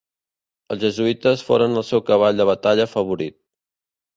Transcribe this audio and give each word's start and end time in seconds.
Els 0.75 0.81
jesuïtes 0.83 1.45
foren 1.49 1.81
el 1.81 1.87
seu 1.91 2.03
cavall 2.09 2.41
de 2.43 2.51
batalla 2.53 2.89
favorit. 2.99 3.37